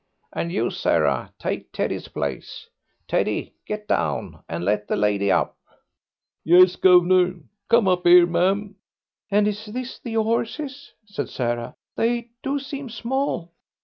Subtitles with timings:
[0.33, 2.67] And you, Sarah, take Teddy's place.
[3.07, 5.55] Teddy, get down, and let the lady up."
[6.43, 7.35] "Yes, guv'nor.
[7.69, 8.77] Come up 'ere, ma'am."
[9.29, 11.75] "And is those the 'orses?" said Sarah.
[11.97, 13.51] "They do seem small."